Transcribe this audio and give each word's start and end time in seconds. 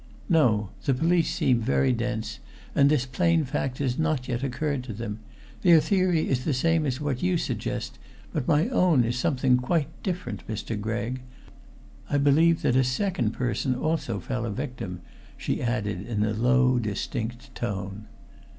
"No. 0.29 0.71
The 0.85 0.95
police 0.95 1.31
seem 1.31 1.59
very 1.61 1.93
dense, 1.93 2.39
and 2.73 2.89
this 2.89 3.05
plain 3.05 3.45
fact 3.45 3.77
has 3.77 3.99
not 3.99 4.27
yet 4.27 4.43
occurred 4.43 4.83
to 4.85 4.93
them. 4.93 5.19
Their 5.61 5.79
theory 5.79 6.27
is 6.27 6.43
the 6.43 6.55
same 6.55 6.87
as 6.87 6.99
what 6.99 7.21
you 7.21 7.37
suggest, 7.37 7.99
but 8.33 8.47
my 8.47 8.67
own 8.69 9.03
is 9.03 9.19
something 9.19 9.57
quite 9.57 9.89
different, 10.01 10.47
Mr. 10.47 10.75
Gregg. 10.75 11.21
I 12.09 12.17
believe 12.17 12.63
that 12.63 12.75
a 12.75 12.83
second 12.83 13.33
person 13.33 13.75
also 13.75 14.19
fell 14.19 14.43
a 14.47 14.49
victim," 14.49 15.01
she 15.37 15.61
added 15.61 16.07
in 16.07 16.23
a 16.23 16.33
low, 16.33 16.79
distinct 16.79 17.53
tone. 17.53 18.07